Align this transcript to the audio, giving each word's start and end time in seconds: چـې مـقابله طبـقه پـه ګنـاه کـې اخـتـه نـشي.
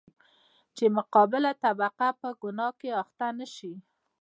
چـې 0.75 0.85
مـقابله 0.97 1.51
طبـقه 1.63 2.09
پـه 2.19 2.29
ګنـاه 2.41 2.71
کـې 2.79 2.89
اخـتـه 3.01 3.27
نـشي. 3.37 3.73